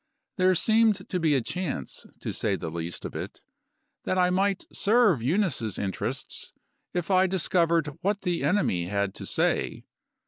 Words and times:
There 0.37 0.55
seemed 0.55 1.07
to 1.07 1.19
be 1.19 1.35
a 1.35 1.41
chance, 1.43 2.07
to 2.21 2.31
say 2.33 2.55
the 2.55 2.71
least 2.71 3.05
of 3.05 3.15
it, 3.15 3.41
that 4.03 4.17
I 4.17 4.31
might 4.31 4.65
serve 4.73 5.21
Eunice's 5.21 5.77
interests 5.77 6.53
if 6.91 7.11
I 7.11 7.27
discovered 7.27 7.95
what 8.01 8.23
the 8.23 8.43
enemy 8.43 8.87
had 8.87 9.13
to 9.13 9.27
say. 9.27 9.85